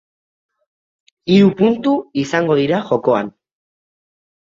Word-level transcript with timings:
Hiru 1.35 1.53
puntu 1.61 1.95
izango 2.25 2.59
dira 2.65 2.83
jokoan. 2.91 3.35